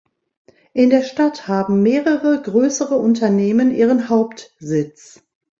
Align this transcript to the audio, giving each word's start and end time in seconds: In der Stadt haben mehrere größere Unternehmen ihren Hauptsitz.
In 0.73 0.89
der 0.89 1.03
Stadt 1.03 1.47
haben 1.47 1.83
mehrere 1.83 2.41
größere 2.41 2.95
Unternehmen 2.95 3.69
ihren 3.71 4.09
Hauptsitz. 4.09 5.21